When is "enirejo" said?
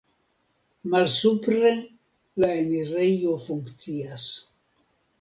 2.65-3.39